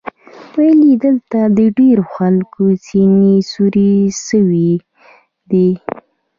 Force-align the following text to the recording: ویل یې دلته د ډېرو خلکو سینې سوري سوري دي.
ویل 0.57 0.79
یې 0.89 0.95
دلته 1.05 1.39
د 1.57 1.59
ډېرو 1.77 2.03
خلکو 2.15 2.63
سینې 2.85 3.35
سوري 3.51 3.93
سوري 4.25 4.71
دي. 5.49 5.69